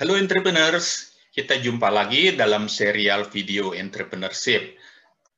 [0.00, 4.80] Halo entrepreneurs, kita jumpa lagi dalam serial video entrepreneurship.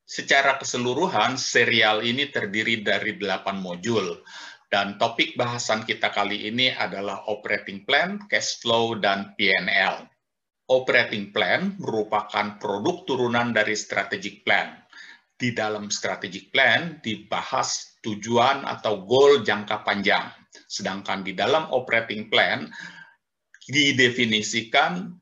[0.07, 4.23] Secara keseluruhan, serial ini terdiri dari 8 modul.
[4.71, 10.07] Dan topik bahasan kita kali ini adalah operating plan, cash flow, dan PNL.
[10.71, 14.71] Operating plan merupakan produk turunan dari strategic plan.
[15.35, 20.31] Di dalam strategic plan dibahas tujuan atau goal jangka panjang.
[20.63, 22.71] Sedangkan di dalam operating plan
[23.65, 25.13] didefinisikan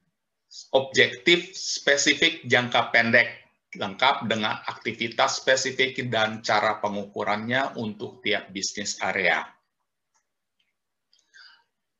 [0.76, 9.42] objektif spesifik jangka pendek lengkap dengan aktivitas spesifik dan cara pengukurannya untuk tiap bisnis area.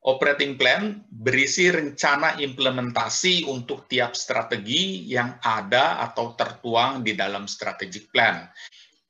[0.04, 8.12] Operating plan berisi rencana implementasi untuk tiap strategi yang ada atau tertuang di dalam strategic
[8.12, 8.44] plan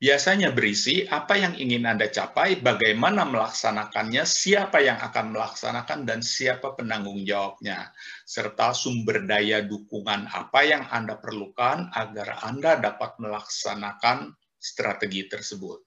[0.03, 6.75] biasanya berisi apa yang ingin Anda capai, bagaimana melaksanakannya, siapa yang akan melaksanakan, dan siapa
[6.75, 7.87] penanggung jawabnya,
[8.27, 15.79] serta sumber daya dukungan apa yang Anda perlukan agar Anda dapat melaksanakan strategi tersebut.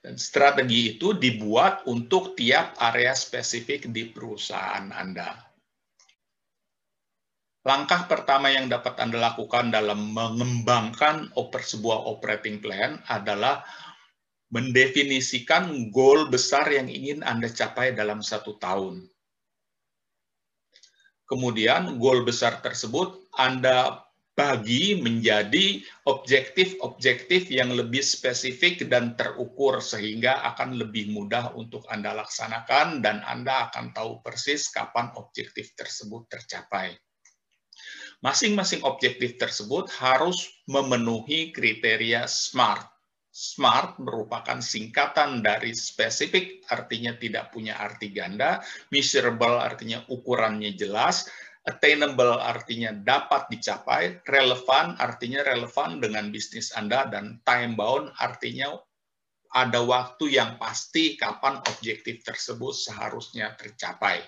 [0.00, 5.49] Dan strategi itu dibuat untuk tiap area spesifik di perusahaan Anda.
[7.60, 13.60] Langkah pertama yang dapat Anda lakukan dalam mengembangkan oper, sebuah operating plan adalah
[14.48, 19.04] mendefinisikan goal besar yang ingin Anda capai dalam satu tahun.
[21.28, 30.80] Kemudian goal besar tersebut Anda bagi menjadi objektif-objektif yang lebih spesifik dan terukur sehingga akan
[30.80, 36.96] lebih mudah untuk Anda laksanakan dan Anda akan tahu persis kapan objektif tersebut tercapai.
[38.20, 42.84] Masing-masing objektif tersebut harus memenuhi kriteria SMART.
[43.32, 48.60] SMART merupakan singkatan dari spesifik, artinya tidak punya arti ganda,
[48.92, 51.32] measurable artinya ukurannya jelas,
[51.64, 58.76] attainable artinya dapat dicapai, relevan artinya relevan dengan bisnis Anda, dan time bound artinya
[59.50, 64.22] ada waktu yang pasti kapan objektif tersebut seharusnya tercapai.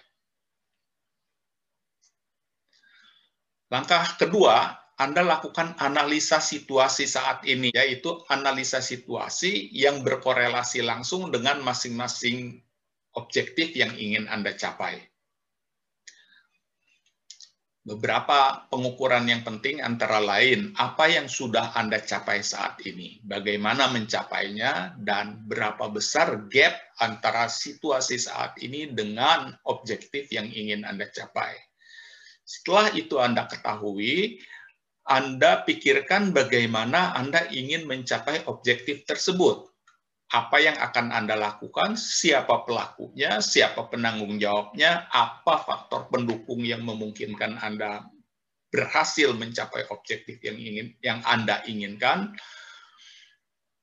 [3.72, 11.64] Langkah kedua, Anda lakukan analisa situasi saat ini, yaitu analisa situasi yang berkorelasi langsung dengan
[11.64, 12.60] masing-masing
[13.16, 15.00] objektif yang ingin Anda capai.
[17.82, 25.00] Beberapa pengukuran yang penting antara lain, apa yang sudah Anda capai saat ini, bagaimana mencapainya,
[25.00, 31.71] dan berapa besar gap antara situasi saat ini dengan objektif yang ingin Anda capai.
[32.52, 34.44] Setelah itu Anda ketahui,
[35.08, 39.72] Anda pikirkan bagaimana Anda ingin mencapai objektif tersebut.
[40.28, 47.56] Apa yang akan Anda lakukan, siapa pelakunya, siapa penanggung jawabnya, apa faktor pendukung yang memungkinkan
[47.56, 48.04] Anda
[48.69, 52.36] berhasil mencapai objektif yang ingin yang Anda inginkan,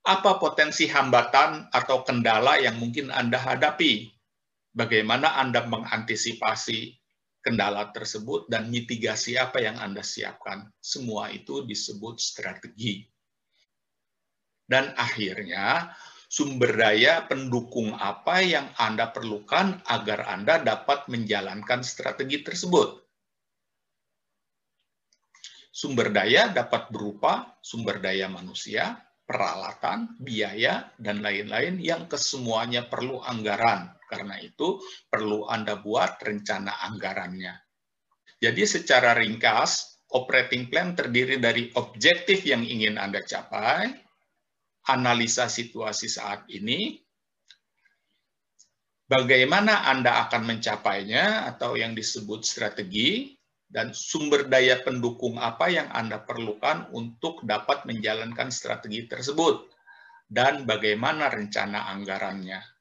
[0.05, 4.09] apa potensi hambatan atau kendala yang mungkin Anda hadapi,
[4.73, 6.98] bagaimana Anda mengantisipasi
[7.49, 10.69] kendala tersebut dan mitigasi apa yang Anda siapkan.
[10.77, 13.09] Semua itu disebut strategi.
[14.69, 15.89] Dan akhirnya,
[16.29, 23.01] sumber daya pendukung apa yang Anda perlukan agar Anda dapat menjalankan strategi tersebut.
[25.73, 28.93] Sumber daya dapat berupa sumber daya manusia,
[29.25, 37.53] peralatan, biaya, dan lain-lain yang kesemuanya perlu anggaran karena itu perlu Anda buat rencana anggarannya.
[38.41, 43.93] Jadi secara ringkas, operating plan terdiri dari objektif yang ingin Anda capai,
[44.89, 46.97] analisa situasi saat ini,
[49.05, 53.37] bagaimana Anda akan mencapainya atau yang disebut strategi,
[53.69, 59.69] dan sumber daya pendukung apa yang Anda perlukan untuk dapat menjalankan strategi tersebut,
[60.25, 62.78] dan bagaimana rencana anggarannya.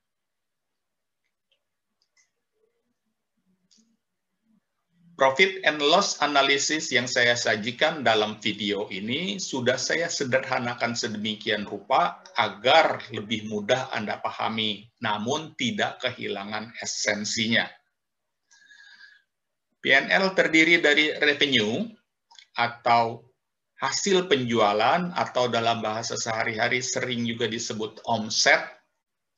[5.18, 12.22] Profit and loss analysis yang saya sajikan dalam video ini sudah saya sederhanakan sedemikian rupa
[12.38, 17.66] agar lebih mudah Anda pahami, namun tidak kehilangan esensinya.
[19.82, 21.82] PNL terdiri dari revenue
[22.54, 23.26] atau
[23.82, 28.77] hasil penjualan atau dalam bahasa sehari-hari sering juga disebut omset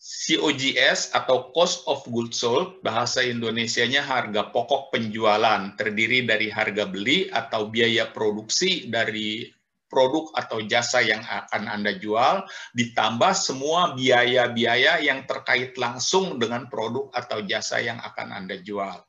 [0.00, 7.28] COGS atau Cost of Goods Sold, bahasa Indonesianya harga pokok penjualan, terdiri dari harga beli
[7.28, 9.44] atau biaya produksi dari
[9.92, 17.12] produk atau jasa yang akan Anda jual, ditambah semua biaya-biaya yang terkait langsung dengan produk
[17.12, 19.04] atau jasa yang akan Anda jual.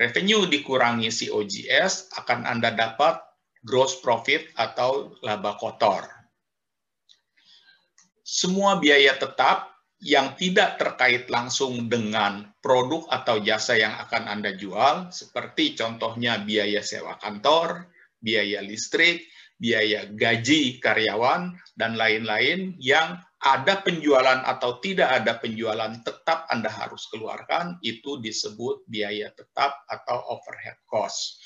[0.00, 3.20] revenue dikurangi COGS akan Anda dapat
[3.60, 6.19] gross profit atau laba kotor.
[8.30, 15.10] Semua biaya tetap yang tidak terkait langsung dengan produk atau jasa yang akan Anda jual,
[15.10, 17.90] seperti contohnya biaya sewa kantor,
[18.22, 19.26] biaya listrik,
[19.58, 27.10] biaya gaji karyawan, dan lain-lain yang ada penjualan atau tidak ada penjualan tetap Anda harus
[27.10, 31.42] keluarkan, itu disebut biaya tetap atau overhead cost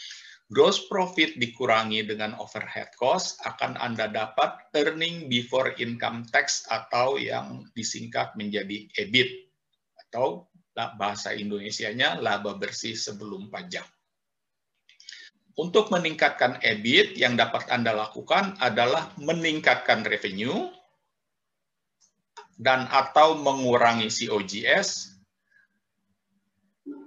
[0.52, 7.64] gross profit dikurangi dengan overhead cost, akan Anda dapat earning before income tax atau yang
[7.73, 9.49] disingkat menjadi EBIT
[10.11, 13.87] atau bahasa Indonesianya laba bersih sebelum pajak.
[15.55, 20.67] Untuk meningkatkan EBIT, yang dapat Anda lakukan adalah meningkatkan revenue
[22.58, 25.13] dan atau mengurangi COGS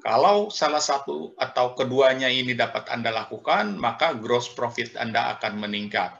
[0.04, 6.14] kalau salah satu atau keduanya ini dapat Anda lakukan, maka gross profit Anda akan meningkat.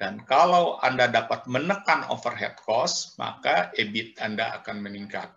[0.00, 5.28] Dan kalau Anda dapat menekan overhead cost, maka EBIT Anda akan meningkat.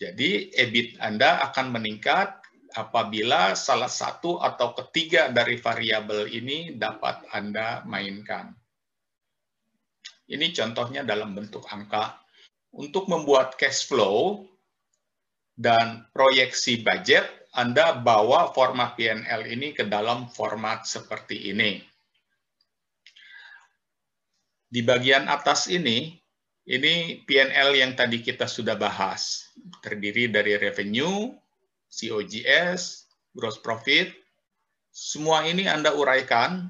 [0.00, 2.40] Jadi EBIT Anda akan meningkat
[2.72, 8.56] apabila salah satu atau ketiga dari variabel ini dapat Anda mainkan.
[10.26, 12.18] Ini contohnya dalam bentuk angka.
[12.76, 14.44] Untuk membuat cash flow,
[15.56, 17.24] dan proyeksi budget,
[17.56, 21.80] Anda bawa format PNL ini ke dalam format seperti ini.
[24.68, 26.12] Di bagian atas ini,
[26.68, 29.48] ini PNL yang tadi kita sudah bahas.
[29.80, 31.32] Terdiri dari revenue,
[31.88, 34.12] COGS, gross profit.
[34.92, 36.68] Semua ini Anda uraikan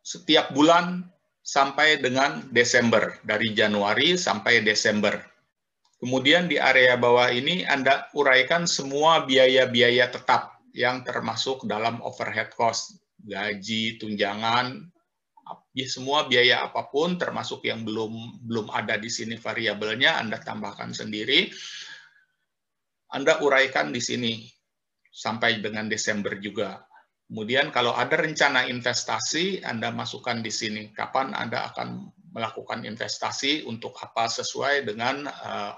[0.00, 1.04] setiap bulan
[1.44, 5.33] sampai dengan Desember, dari Januari sampai Desember.
[6.04, 13.00] Kemudian di area bawah ini Anda uraikan semua biaya-biaya tetap yang termasuk dalam overhead cost,
[13.24, 14.84] gaji, tunjangan,
[15.72, 20.92] ya, semua biaya apa pun termasuk yang belum belum ada di sini variabelnya Anda tambahkan
[20.92, 21.48] sendiri.
[23.08, 24.44] Anda uraikan di sini
[25.08, 26.84] sampai dengan Desember juga.
[27.32, 33.96] Kemudian kalau ada rencana investasi, Anda masukkan di sini kapan Anda akan melakukan investasi untuk
[34.04, 35.72] apa sesuai dengan uh,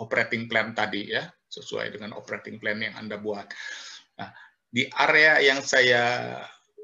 [0.00, 3.48] operating plan tadi ya, sesuai dengan operating plan yang Anda buat.
[4.16, 4.30] Nah,
[4.72, 6.36] di area yang saya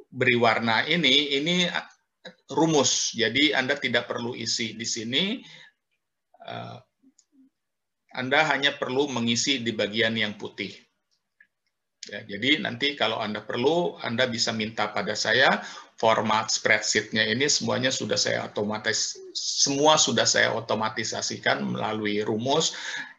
[0.08, 1.68] beri warna ini, ini
[2.52, 3.12] rumus.
[3.16, 5.40] Jadi Anda tidak perlu isi di sini.
[6.44, 6.78] Eh,
[8.16, 10.72] Anda hanya perlu mengisi di bagian yang putih.
[12.08, 15.60] Ya, jadi nanti kalau Anda perlu, Anda bisa minta pada saya
[16.00, 22.72] format spreadsheet-nya ini semuanya sudah saya otomatis semua sudah saya otomatisasikan melalui rumus.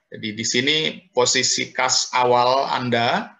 [0.09, 0.77] Jadi di sini
[1.13, 3.39] posisi kas awal Anda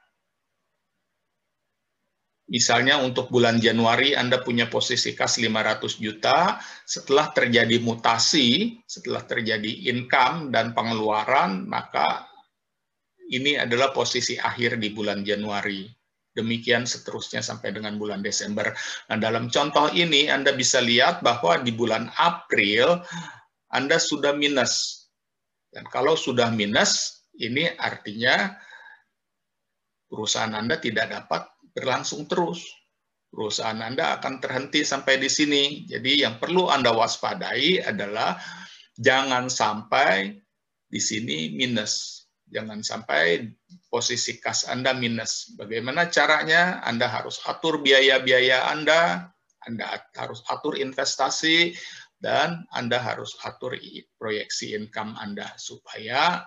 [2.49, 9.85] Misalnya untuk bulan Januari Anda punya posisi kas 500 juta, setelah terjadi mutasi, setelah terjadi
[9.93, 12.25] income dan pengeluaran, maka
[13.29, 15.85] ini adalah posisi akhir di bulan Januari.
[16.33, 18.73] Demikian seterusnya sampai dengan bulan Desember.
[19.09, 23.01] Nah, dalam contoh ini Anda bisa lihat bahwa di bulan April
[23.69, 25.05] Anda sudah minus.
[25.69, 28.57] Dan kalau sudah minus, ini artinya
[30.09, 31.45] perusahaan Anda tidak dapat
[31.77, 32.65] berlangsung terus.
[33.29, 35.85] Perusahaan Anda akan terhenti sampai di sini.
[35.85, 38.41] Jadi yang perlu Anda waspadai adalah
[38.97, 40.33] jangan sampai
[40.89, 42.18] di sini minus
[42.49, 43.45] Jangan sampai
[43.89, 45.53] posisi kas Anda minus.
[45.53, 46.81] Bagaimana caranya?
[46.81, 49.29] Anda harus atur biaya-biaya Anda,
[49.65, 51.77] Anda harus atur investasi,
[52.19, 53.79] dan Anda harus atur
[54.19, 56.43] proyeksi income Anda supaya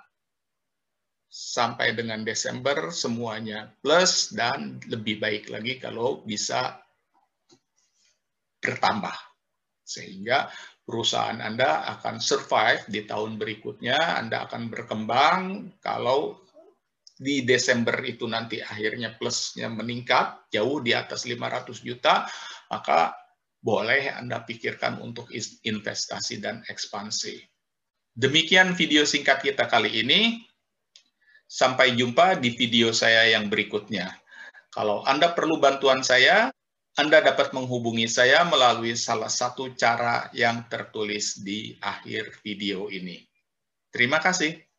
[1.33, 6.77] sampai dengan Desember semuanya plus dan lebih baik lagi kalau bisa
[8.61, 9.17] bertambah.
[9.81, 15.41] Sehingga perusahaan Anda akan survive di tahun berikutnya, Anda akan berkembang
[15.79, 16.43] kalau
[17.23, 22.27] di Desember itu nanti akhirnya plusnya meningkat jauh di atas 500 juta,
[22.67, 23.15] maka
[23.63, 25.31] boleh Anda pikirkan untuk
[25.63, 27.39] investasi dan ekspansi.
[28.13, 30.43] Demikian video singkat kita kali ini.
[31.47, 34.09] Sampai jumpa di video saya yang berikutnya.
[34.73, 36.49] Kalau Anda perlu bantuan saya,
[36.93, 43.25] anda dapat menghubungi saya melalui salah satu cara yang tertulis di akhir video ini.
[43.89, 44.72] Terima kasih.